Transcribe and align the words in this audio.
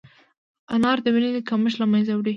انار 0.75 0.97
د 1.05 1.07
وینې 1.13 1.41
کمښت 1.49 1.77
له 1.79 1.85
منځه 1.91 2.11
وړي. 2.15 2.29